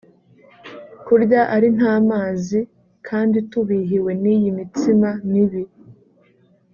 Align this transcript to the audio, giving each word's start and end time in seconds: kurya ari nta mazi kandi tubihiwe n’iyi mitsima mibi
kurya 1.05 1.41
ari 1.55 1.67
nta 1.77 1.93
mazi 2.09 2.59
kandi 3.07 3.37
tubihiwe 3.49 4.11
n’iyi 4.21 4.49
mitsima 4.57 5.09
mibi 5.31 5.63